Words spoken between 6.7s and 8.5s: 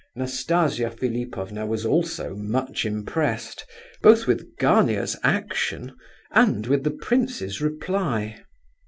the prince's reply.